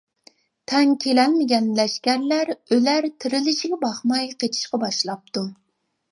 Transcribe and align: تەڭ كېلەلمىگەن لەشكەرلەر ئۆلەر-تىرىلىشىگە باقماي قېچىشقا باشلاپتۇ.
تەڭ 0.71 0.93
كېلەلمىگەن 1.01 1.67
لەشكەرلەر 1.79 2.49
ئۆلەر-تىرىلىشىگە 2.53 3.77
باقماي 3.83 4.31
قېچىشقا 4.45 4.81
باشلاپتۇ. 4.85 5.45